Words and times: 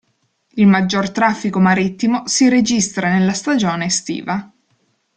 Il 0.55 0.65
maggior 0.65 1.11
traffico 1.11 1.59
marittimo 1.59 2.25
si 2.25 2.49
registra 2.49 3.11
nella 3.15 3.33
stagione 3.33 3.85
estiva. 3.85 4.51